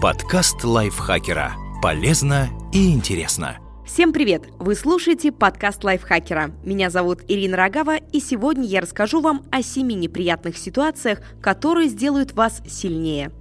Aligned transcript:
Подкаст 0.00 0.62
лайфхакера. 0.62 1.54
Полезно 1.82 2.50
и 2.72 2.92
интересно. 2.92 3.58
Всем 3.84 4.12
привет! 4.12 4.48
Вы 4.60 4.76
слушаете 4.76 5.32
подкаст 5.32 5.82
лайфхакера. 5.82 6.52
Меня 6.62 6.88
зовут 6.88 7.22
Ирина 7.26 7.56
Рогава, 7.56 7.96
и 7.96 8.20
сегодня 8.20 8.64
я 8.64 8.80
расскажу 8.80 9.20
вам 9.20 9.42
о 9.50 9.60
семи 9.60 9.96
неприятных 9.96 10.56
ситуациях, 10.56 11.20
которые 11.42 11.88
сделают 11.88 12.30
вас 12.30 12.62
сильнее. 12.68 13.32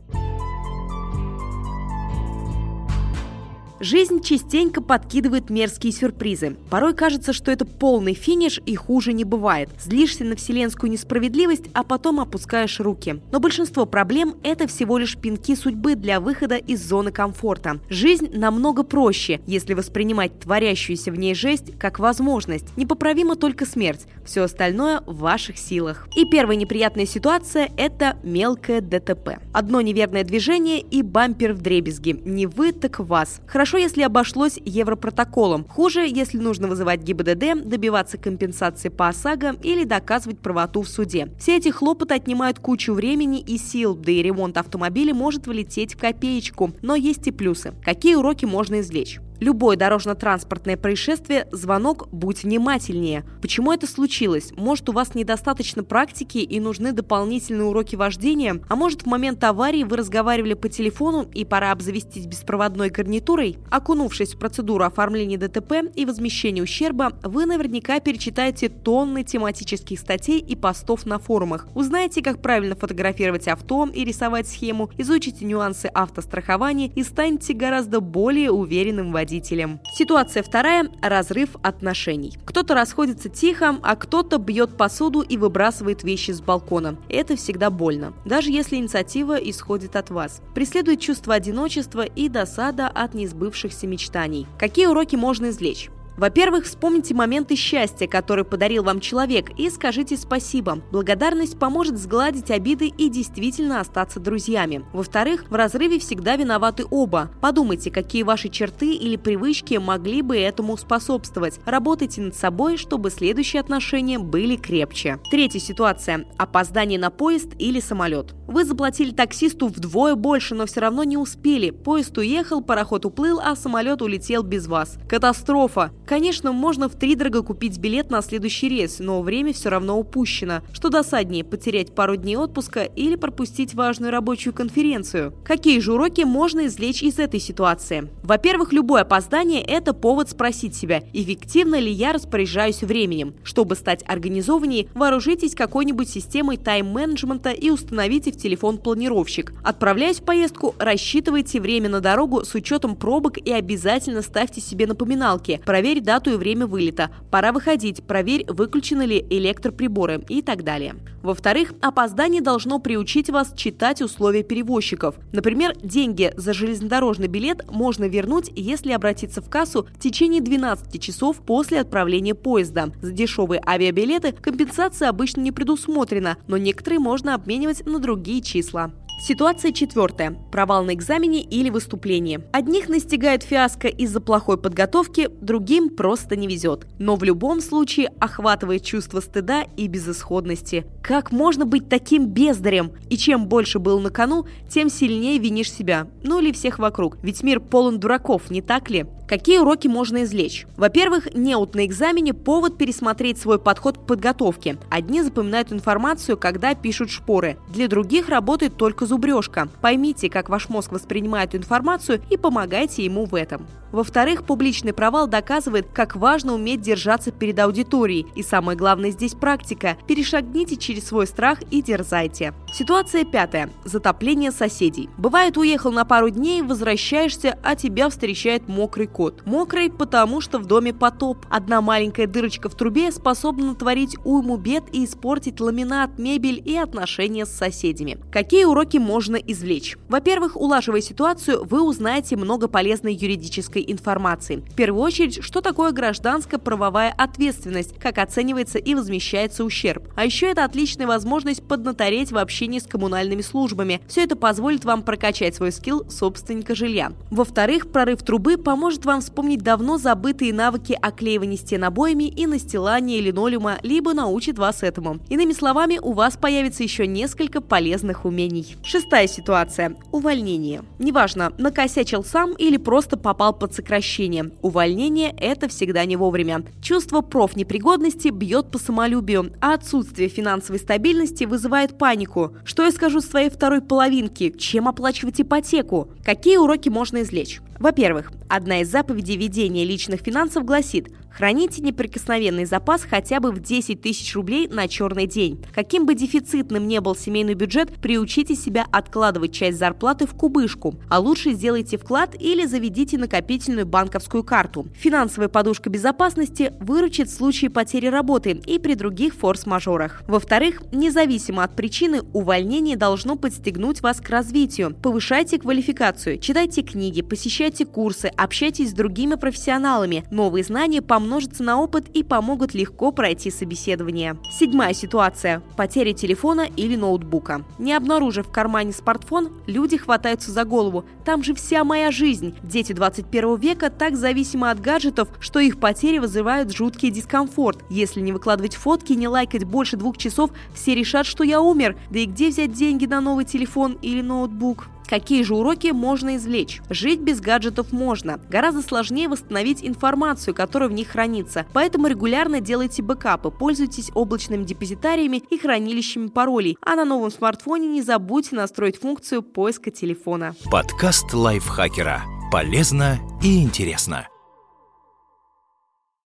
Жизнь 3.80 4.24
частенько 4.24 4.82
подкидывает 4.82 5.52
мерзкие 5.52 5.94
сюрпризы. 5.94 6.56
Порой 6.72 6.96
кажется, 6.96 7.32
что 7.32 7.52
это 7.52 7.64
полный 7.64 8.16
финиш 8.16 8.60
и 8.66 8.76
хуже 8.76 9.14
не 9.14 9.24
бывает. 9.24 9.70
Злишься 9.80 10.24
на 10.24 10.36
вселенскую 10.36 10.92
несправедливость, 10.92 11.66
а 11.74 11.84
потом 11.84 12.20
опускаешь 12.20 12.80
руки. 12.80 13.22
Но 13.32 13.40
большинство 13.40 13.86
проблем– 13.86 14.36
это 14.44 14.68
всего 14.68 14.98
лишь 14.98 15.16
пинки 15.16 15.54
судьбы 15.54 15.94
для 15.94 16.20
выхода 16.20 16.56
из 16.56 16.84
зоны 16.84 17.12
комфорта. 17.12 17.80
Жизнь 17.88 18.32
намного 18.34 18.82
проще, 18.82 19.42
если 19.46 19.76
воспринимать 19.76 20.40
творящуюся 20.40 21.12
в 21.12 21.20
ней 21.20 21.36
жесть 21.36 21.78
как 21.78 22.00
возможность. 22.00 22.76
Непоправима 22.78 23.36
только 23.36 23.68
смерть. 23.68 24.08
Все 24.26 24.42
остальное 24.42 25.02
в 25.06 25.20
ваших 25.20 25.60
силах. 25.60 26.08
И 26.16 26.26
первая 26.26 26.58
неприятная 26.58 27.06
ситуация– 27.06 27.70
это 27.78 28.18
мелкое 28.24 28.82
ДТП. 28.82 29.38
Одно 29.54 29.82
неверное 29.82 30.24
движение 30.24 30.80
и 30.80 31.04
бампер 31.04 31.54
в 31.54 31.62
дребезги. 31.62 32.20
Не 32.26 32.48
вы, 32.48 32.72
так 32.72 33.00
вас. 33.00 33.40
Хорошо 33.46 33.67
Хорошо, 33.68 33.84
если 33.84 34.04
обошлось 34.04 34.58
европротоколом. 34.64 35.66
Хуже, 35.66 36.08
если 36.08 36.38
нужно 36.38 36.70
вызывать 36.70 37.02
ГИБДД, 37.02 37.68
добиваться 37.68 38.18
компенсации 38.18 38.88
по 38.88 39.10
ОСАГО 39.10 39.58
или 39.62 39.84
доказывать 39.84 40.40
правоту 40.40 40.84
в 40.84 40.88
суде. 40.88 41.28
Все 41.38 41.58
эти 41.58 41.68
хлопоты 41.68 42.14
отнимают 42.14 42.60
кучу 42.60 42.94
времени 42.94 43.42
и 43.42 43.58
сил, 43.58 43.94
да 43.94 44.10
и 44.10 44.24
ремонт 44.24 44.58
автомобиля 44.58 45.14
может 45.14 45.48
вылететь 45.48 45.96
в 45.96 45.98
копеечку. 45.98 46.72
Но 46.82 46.96
есть 46.96 47.28
и 47.28 47.32
плюсы. 47.32 47.74
Какие 47.84 48.16
уроки 48.16 48.46
можно 48.46 48.80
извлечь? 48.80 49.20
Любое 49.40 49.78
дорожно-транспортное 49.78 50.78
происшествие– 50.78 51.48
звонок 51.52 52.10
«Будь 52.12 52.42
внимательнее». 52.42 53.24
Почему 53.40 53.72
это 53.72 53.86
случилось? 53.86 54.52
Может, 54.58 54.90
у 54.90 54.94
вас 54.94 55.14
недостаточно 55.14 55.84
практики 55.84 56.40
и 56.40 56.60
нужны 56.60 56.92
дополнительные 56.92 57.66
уроки 57.66 57.96
вождения? 57.96 58.60
А 58.68 58.76
может, 58.76 59.04
в 59.04 59.06
момент 59.06 59.44
аварии 59.44 59.84
вы 59.84 59.98
разговаривали 59.98 60.56
по 60.56 60.70
телефону 60.70 61.30
и 61.36 61.46
пора 61.46 61.72
обзавестись 61.72 62.26
беспроводной 62.26 62.90
гарнитурой? 62.90 63.60
Окунувшись 63.70 64.34
в 64.34 64.40
процедуру 64.40 64.86
оформления 64.86 65.38
ДТП 65.38 65.84
и 65.94 66.06
возмещения 66.06 66.64
ущерба, 66.64 67.14
вы 67.22 67.46
наверняка 67.46 68.00
перечитаете 68.00 68.70
тонны 68.70 69.24
тематических 69.24 70.00
статей 70.00 70.40
и 70.40 70.56
постов 70.56 71.06
на 71.06 71.20
форумах. 71.20 71.68
Узнаете, 71.76 72.24
как 72.24 72.42
правильно 72.42 72.76
фотографировать 72.76 73.48
авто 73.48 73.88
и 73.94 74.04
рисовать 74.04 74.48
схему, 74.48 74.90
изучите 74.98 75.46
нюансы 75.46 75.86
автострахования 75.94 76.92
и 76.96 77.04
станете 77.04 77.54
гораздо 77.54 78.00
более 78.00 78.50
уверенным 78.50 79.12
водителем 79.12 79.27
родителям. 79.28 79.82
Ситуация 79.94 80.42
вторая– 80.42 80.90
разрыв 81.02 81.50
отношений. 81.62 82.38
Кто-то 82.46 82.74
расходится 82.74 83.28
тихо, 83.30 83.78
а 83.84 83.96
кто-то 83.96 84.38
бьет 84.38 84.78
посуду 84.78 85.22
и 85.22 85.38
выбрасывает 85.38 86.04
вещи 86.04 86.32
с 86.32 86.40
балкона. 86.40 86.98
Это 87.10 87.36
всегда 87.36 87.70
больно, 87.70 88.14
даже 88.26 88.52
если 88.52 88.78
инициатива 88.78 89.36
исходит 89.36 89.96
от 89.98 90.12
вас. 90.12 90.42
Преследует 90.56 91.02
чувство 91.02 91.34
одиночества 91.34 92.04
и 92.06 92.30
досада 92.30 92.88
от 92.88 93.14
несбывшихся 93.14 93.86
мечтаний. 93.86 94.48
Какие 94.58 94.86
уроки 94.86 95.18
можно 95.18 95.50
извлечь? 95.50 95.90
Во-первых, 96.18 96.66
вспомните 96.66 97.14
моменты 97.14 97.56
счастья, 97.56 98.08
которые 98.08 98.44
подарил 98.44 98.84
вам 98.84 99.00
человек, 99.00 99.52
и 99.56 99.70
скажите 99.70 100.18
спасибо. 100.18 100.82
Благодарность 100.92 101.60
поможет 101.60 101.98
сгладить 102.00 102.50
обиды 102.50 102.88
и 102.88 103.10
действительно 103.10 103.80
остаться 103.80 104.20
друзьями. 104.20 104.84
Во-вторых, 104.94 105.46
в 105.50 105.54
разрыве 105.54 106.00
всегда 106.00 106.36
виноваты 106.36 106.86
оба. 106.90 107.30
Подумайте, 107.40 107.92
какие 107.92 108.24
ваши 108.24 108.50
черты 108.50 108.96
или 108.96 109.16
привычки 109.16 109.76
могли 109.76 110.24
бы 110.24 110.38
этому 110.38 110.76
способствовать. 110.78 111.60
Работайте 111.66 112.22
над 112.22 112.36
собой, 112.36 112.78
чтобы 112.78 113.12
следующие 113.12 113.60
отношения 113.60 114.18
были 114.18 114.56
крепче. 114.56 115.20
Третья 115.30 115.60
ситуация. 115.60 116.26
Опоздание 116.38 116.98
на 116.98 117.12
поезд 117.12 117.50
или 117.60 117.80
самолет. 117.80 118.34
Вы 118.48 118.66
заплатили 118.66 119.12
таксисту 119.12 119.68
вдвое 119.68 120.16
больше, 120.16 120.56
но 120.56 120.66
все 120.66 120.80
равно 120.80 121.04
не 121.04 121.18
успели. 121.18 121.70
Поезд 121.70 122.18
уехал, 122.18 122.62
пароход 122.62 123.06
уплыл, 123.06 123.40
а 123.40 123.56
самолет 123.56 124.02
улетел 124.02 124.42
без 124.42 124.68
вас. 124.68 124.98
Катастрофа. 125.08 125.92
Конечно, 126.08 126.54
можно 126.54 126.88
в 126.88 126.96
три 126.96 127.16
дорого 127.16 127.44
купить 127.44 127.78
билет 127.80 128.10
на 128.10 128.22
следующий 128.22 128.70
рейс, 128.70 129.00
но 129.00 129.22
время 129.22 129.52
все 129.52 129.68
равно 129.68 130.00
упущено. 130.00 130.62
Что 130.72 130.88
досаднее, 130.88 131.44
потерять 131.44 131.94
пару 131.94 132.16
дней 132.16 132.38
отпуска 132.38 132.84
или 132.84 133.18
пропустить 133.18 133.74
важную 133.74 134.14
рабочую 134.14 134.54
конференцию? 134.54 135.34
Какие 135.44 135.82
же 135.82 135.92
уроки 135.92 136.22
можно 136.22 136.68
извлечь 136.68 137.04
из 137.04 137.20
этой 137.20 137.42
ситуации? 137.42 138.10
Во-первых, 138.24 138.72
любое 138.72 139.02
опоздание– 139.02 139.62
это 139.68 139.94
повод 139.94 140.30
спросить 140.30 140.78
себя, 140.78 141.04
эффективно 141.12 141.78
ли 141.78 141.92
я 141.92 142.14
распоряжаюсь 142.14 142.84
временем. 142.84 143.36
Чтобы 143.44 143.76
стать 143.76 144.06
организованнее, 144.08 144.88
вооружитесь 144.94 145.56
какой-нибудь 145.56 146.08
системой 146.08 146.56
тайм-менеджмента 146.56 147.50
и 147.50 147.70
установите 147.70 148.32
в 148.32 148.38
телефон 148.38 148.78
планировщик. 148.78 149.52
Отправляясь 149.62 150.22
в 150.22 150.24
поездку, 150.24 150.74
рассчитывайте 150.80 151.60
время 151.60 151.90
на 151.90 152.00
дорогу 152.00 152.46
с 152.46 152.56
учетом 152.56 152.96
пробок 152.96 153.38
и 153.38 153.52
обязательно 153.52 154.22
ставьте 154.22 154.62
себе 154.62 154.88
напоминалки. 154.88 155.62
Проверьте 155.66 155.97
Проверь 155.98 156.06
дату 156.06 156.32
и 156.32 156.36
время 156.36 156.68
вылета. 156.68 157.10
Пора 157.32 157.52
выходить. 157.52 158.04
Проверь, 158.04 158.46
выключены 158.48 159.02
ли 159.02 159.26
электроприборы 159.32 160.24
и 160.30 160.44
так 160.44 160.64
далее. 160.64 160.96
Во-вторых, 161.24 161.74
опоздание 161.82 162.40
должно 162.40 162.78
приучить 162.78 163.32
вас 163.32 163.52
читать 163.56 164.04
условия 164.04 164.44
перевозчиков. 164.44 165.16
Например, 165.32 165.74
деньги 165.82 166.32
за 166.38 166.54
железнодорожный 166.54 167.28
билет 167.28 167.66
можно 167.72 168.06
вернуть, 168.06 168.52
если 168.56 168.92
обратиться 168.92 169.42
в 169.42 169.50
кассу 169.50 169.88
в 169.96 170.00
течение 170.00 170.40
12 170.40 171.02
часов 171.02 171.38
после 171.38 171.80
отправления 171.80 172.36
поезда. 172.36 172.92
За 173.02 173.12
дешевые 173.12 173.60
авиабилеты 173.66 174.34
компенсация 174.34 175.10
обычно 175.10 175.42
не 175.42 175.52
предусмотрена, 175.52 176.38
но 176.48 176.58
некоторые 176.58 177.00
можно 177.00 177.34
обменивать 177.34 177.88
на 177.88 177.98
другие 177.98 178.44
числа. 178.44 178.92
Ситуация 179.20 179.72
четвертая. 179.72 180.38
Провал 180.52 180.84
на 180.84 180.94
экзамене 180.94 181.42
или 181.42 181.72
выступлении. 181.72 182.40
Одних 182.54 182.88
настигает 182.88 183.42
фиаско 183.42 183.88
из-за 183.88 184.22
плохой 184.22 184.58
подготовки, 184.58 185.30
другим 185.42 185.90
просто 185.90 186.36
не 186.36 186.48
везет. 186.48 186.86
Но 187.00 187.16
в 187.16 187.24
любом 187.24 187.60
случае 187.60 188.12
охватывает 188.20 188.84
чувство 188.84 189.20
стыда 189.20 189.64
и 189.76 189.88
безысходности. 189.88 190.86
Как 191.02 191.32
можно 191.32 191.66
быть 191.66 191.90
таким 191.90 192.28
бездарем? 192.28 192.92
И 193.10 193.18
чем 193.18 193.48
больше 193.48 193.80
был 193.80 194.00
на 194.00 194.12
кону, 194.12 194.46
тем 194.70 194.88
сильнее 194.90 195.40
винишь 195.40 195.74
себя. 195.74 196.08
Ну 196.22 196.40
или 196.40 196.52
всех 196.52 196.78
вокруг. 196.78 197.18
Ведь 197.24 197.42
мир 197.42 197.60
полон 197.60 198.00
дураков, 198.00 198.52
не 198.52 198.62
так 198.62 198.92
ли? 198.92 199.08
Какие 199.28 199.58
уроки 199.58 199.90
можно 199.90 200.24
извлечь? 200.24 200.66
Во-первых, 200.78 201.36
неуд 201.36 201.76
на 201.76 201.86
экзамене– 201.86 202.34
повод 202.34 202.78
пересмотреть 202.78 203.38
свой 203.38 203.60
подход 203.60 203.98
к 203.98 204.06
подготовке. 204.06 204.78
Одни 204.90 205.22
запоминают 205.22 205.74
информацию, 205.74 206.38
когда 206.38 206.74
пишут 206.76 207.12
шпоры. 207.12 207.58
Для 207.68 207.90
других 207.90 208.30
работает 208.30 208.78
только 208.78 209.06
зубрежка. 209.06 209.68
Поймите, 209.82 210.30
как 210.30 210.48
ваш 210.48 210.70
мозг 210.70 210.94
воспринимает 210.94 211.56
информацию 211.56 212.22
и 212.30 212.38
помогайте 212.38 213.04
ему 213.04 213.26
в 213.26 213.36
этом. 213.36 213.68
Во-вторых, 213.92 214.44
публичный 214.44 214.94
провал 214.94 215.28
доказывает, 215.28 215.88
как 215.94 216.16
важно 216.16 216.54
уметь 216.54 216.82
держаться 216.82 217.32
перед 217.32 217.60
аудиторией. 217.60 218.28
И 218.36 218.44
самое 218.44 218.78
главное 218.78 219.12
здесь 219.12 219.34
практика. 219.34 219.98
Перешагните 220.08 220.78
через 220.78 221.08
свой 221.08 221.28
страх 221.28 221.60
и 221.72 221.82
дерзайте. 221.82 222.54
Ситуация 222.74 223.24
пятая. 223.26 223.70
Затопление 223.86 224.52
соседей. 224.52 225.10
Бывает, 225.18 225.58
уехал 225.58 225.92
на 225.92 226.06
пару 226.06 226.30
дней, 226.30 226.62
возвращаешься, 226.62 227.58
а 227.64 227.76
тебя 227.76 228.10
встречает 228.10 228.68
мокрый 228.68 229.08
кот. 229.18 229.42
Мокрый, 229.46 229.90
потому 229.90 230.42
что 230.42 230.60
в 230.60 230.68
доме 230.68 230.94
потоп. 230.94 231.48
Одна 231.50 231.82
маленькая 231.82 232.28
дырочка 232.28 232.70
в 232.70 232.76
трубе 232.76 233.12
способна 233.12 233.70
натворить 233.70 234.16
уйму 234.24 234.58
бед 234.58 234.84
и 234.94 235.06
испортить 235.06 235.60
ламинат, 235.60 236.20
мебель 236.20 236.62
и 236.64 236.78
отношения 236.78 237.48
с 237.48 237.50
соседями. 237.50 238.20
Какие 238.32 238.66
уроки 238.66 238.98
можно 238.98 239.36
извлечь? 239.36 239.98
Во-первых, 240.08 240.56
улаживая 240.56 241.02
ситуацию, 241.02 241.66
вы 241.66 241.82
узнаете 241.82 242.36
много 242.36 242.68
полезной 242.68 243.16
юридической 243.16 243.84
информации. 243.88 244.58
В 244.58 244.76
первую 244.76 245.02
очередь, 245.02 245.44
что 245.44 245.62
такое 245.62 245.92
гражданская 245.92 246.60
правовая 246.60 247.12
ответственность, 247.18 247.98
как 247.98 248.20
оценивается 248.20 248.78
и 248.78 248.94
возмещается 248.94 249.64
ущерб. 249.64 250.10
А 250.16 250.26
еще 250.26 250.46
это 250.46 250.64
отличная 250.64 251.08
возможность 251.08 251.64
поднатореть 251.64 252.32
в 252.32 252.38
общении 252.38 252.78
с 252.78 252.86
коммунальными 252.86 253.42
службами. 253.42 254.00
Все 254.08 254.26
это 254.26 254.36
позволит 254.36 254.86
вам 254.86 255.02
прокачать 255.02 255.56
свой 255.56 255.72
скилл 255.72 256.08
собственника 256.08 256.76
жилья. 256.76 257.14
Во-вторых, 257.32 257.92
прорыв 257.92 258.22
трубы 258.22 258.58
поможет 258.58 259.07
вам 259.08 259.22
вспомнить 259.22 259.64
давно 259.64 259.98
забытые 259.98 260.54
навыки 260.54 260.98
оклеивания 261.02 261.58
стен 261.58 261.86
обоями 261.86 262.26
и 262.26 262.46
настилания 262.46 263.20
линолеума, 263.20 263.80
либо 263.82 264.14
научит 264.14 264.60
вас 264.60 264.84
этому. 264.84 265.20
Иными 265.30 265.54
словами, 265.54 265.98
у 266.00 266.14
вас 266.14 266.38
появится 266.38 266.84
еще 266.84 267.08
несколько 267.08 267.62
полезных 267.62 268.26
умений. 268.26 268.76
Шестая 268.84 269.28
ситуация. 269.28 269.96
Увольнение. 270.12 270.84
Неважно, 271.00 271.54
накосячил 271.58 272.24
сам 272.24 272.54
или 272.54 272.78
просто 272.78 273.18
попал 273.18 273.54
под 273.54 273.74
сокращение. 273.74 274.52
Увольнение– 274.62 275.34
это 275.38 275.68
всегда 275.70 276.06
не 276.06 276.18
вовремя. 276.18 276.64
Чувство 276.82 277.22
профнепригодности 277.22 278.28
бьет 278.28 278.70
по 278.70 278.78
самолюбию, 278.78 279.54
а 279.62 279.74
отсутствие 279.74 280.30
финансовой 280.30 280.80
стабильности 280.80 281.46
вызывает 281.46 281.98
панику. 281.98 282.52
Что 282.66 282.84
я 282.84 282.92
скажу 282.92 283.22
своей 283.22 283.50
второй 283.50 283.82
половинке? 283.82 284.52
Чем 284.52 284.88
оплачивать 284.90 285.40
ипотеку? 285.40 286.10
Какие 286.26 286.58
уроки 286.58 286.90
можно 286.90 287.22
извлечь? 287.22 287.62
Во-первых, 287.80 288.32
одна 288.50 288.82
из 288.82 288.90
заповедей 288.90 289.38
ведения 289.38 289.86
личных 289.86 290.22
финансов 290.22 290.66
гласит 290.66 291.12
Храните 291.38 291.84
неприкосновенный 291.84 292.66
запас 292.66 293.04
хотя 293.04 293.40
бы 293.40 293.52
в 293.52 293.60
10 293.60 294.02
тысяч 294.02 294.34
рублей 294.34 294.68
на 294.68 294.88
черный 294.88 295.28
день. 295.28 295.64
Каким 295.72 296.08
бы 296.08 296.16
дефицитным 296.16 296.88
ни 296.88 296.98
был 296.98 297.16
семейный 297.16 297.54
бюджет, 297.54 297.94
приучите 298.02 298.56
себя 298.56 298.88
откладывать 298.92 299.54
часть 299.54 299.78
зарплаты 299.78 300.26
в 300.26 300.34
кубышку, 300.34 300.96
а 301.12 301.20
лучше 301.20 301.52
сделайте 301.52 302.00
вклад 302.00 302.36
или 302.40 302.66
заведите 302.66 303.20
накопительную 303.20 303.86
банковскую 303.86 304.44
карту. 304.44 304.88
Финансовая 304.96 305.48
подушка 305.48 305.92
безопасности 305.92 306.74
выручит 306.80 307.30
в 307.30 307.36
случае 307.36 307.70
потери 307.70 308.08
работы 308.08 308.60
и 308.66 308.80
при 308.80 308.96
других 308.96 309.36
форс-мажорах. 309.36 310.24
Во-вторых, 310.28 310.82
независимо 310.92 311.64
от 311.64 311.76
причины, 311.76 312.24
увольнение 312.34 312.98
должно 312.98 313.36
подстегнуть 313.36 314.02
вас 314.02 314.22
к 314.22 314.30
развитию. 314.32 314.96
Повышайте 315.04 315.60
квалификацию, 315.60 316.40
читайте 316.40 316.82
книги, 316.82 317.22
посещайте 317.22 317.86
курсы, 317.86 318.32
общайтесь 318.36 318.90
с 318.90 318.94
другими 318.94 319.36
профессионалами. 319.36 320.24
Новые 320.32 320.64
знания 320.64 321.04
помогут 321.04 321.27
помножатся 321.28 321.62
на 321.62 321.82
опыт 321.82 322.08
и 322.14 322.24
помогут 322.24 322.74
легко 322.74 323.12
пройти 323.12 323.52
собеседование. 323.52 324.38
Седьмая 324.50 324.94
ситуация– 324.94 325.62
потеря 325.76 326.14
телефона 326.14 326.62
или 326.62 326.96
ноутбука. 326.96 327.66
Не 327.80 327.94
обнаружив 327.96 328.48
в 328.48 328.52
кармане 328.52 328.94
смартфон, 328.94 329.50
люди 329.68 329.98
хватаются 329.98 330.52
за 330.52 330.64
голову. 330.64 331.04
Там 331.26 331.44
же 331.44 331.54
вся 331.54 331.84
моя 331.84 332.12
жизнь. 332.12 332.56
Дети 332.64 332.94
21 332.94 333.58
века 333.58 333.90
так 333.90 334.16
зависимы 334.16 334.70
от 334.70 334.80
гаджетов, 334.80 335.28
что 335.42 335.60
их 335.60 335.82
потери 335.82 336.20
вызывают 336.20 336.74
жуткий 336.74 337.12
дискомфорт. 337.12 337.84
Если 337.90 338.22
не 338.22 338.32
выкладывать 338.32 338.78
фотки, 338.78 339.12
не 339.12 339.28
лайкать 339.28 339.66
больше 339.66 339.98
двух 339.98 340.18
часов, 340.18 340.52
все 340.74 340.96
решат, 340.96 341.26
что 341.26 341.44
я 341.44 341.60
умер. 341.60 341.98
Да 342.10 342.20
и 342.20 342.26
где 342.26 342.48
взять 342.48 342.72
деньги 342.72 343.06
на 343.06 343.20
новый 343.20 343.44
телефон 343.44 343.98
или 344.02 344.22
ноутбук? 344.22 344.88
Какие 345.08 345.44
же 345.44 345.56
уроки 345.56 345.88
можно 345.88 346.36
извлечь? 346.36 346.82
Жить 346.90 347.22
без 347.22 347.40
гаджетов 347.40 347.92
можно. 347.92 348.40
Гораздо 348.50 348.82
сложнее 348.82 349.30
восстановить 349.30 349.84
информацию, 349.84 350.54
которая 350.54 350.90
в 350.90 350.94
них 350.94 351.10
хранится. 351.10 351.66
Поэтому 351.74 352.08
регулярно 352.08 352.60
делайте 352.60 353.02
бэкапы, 353.02 353.50
пользуйтесь 353.50 354.12
облачными 354.14 354.64
депозитариями 354.64 355.42
и 355.50 355.58
хранилищами 355.58 356.28
паролей. 356.28 356.78
А 356.82 356.96
на 356.96 357.06
новом 357.06 357.32
смартфоне 357.32 357.88
не 357.88 358.02
забудьте 358.02 358.56
настроить 358.56 359.00
функцию 359.00 359.42
поиска 359.44 359.92
телефона. 359.92 360.56
Подкаст 360.70 361.34
лайфхакера. 361.34 362.24
Полезно 362.52 363.20
и 363.42 363.62
интересно. 363.62 364.28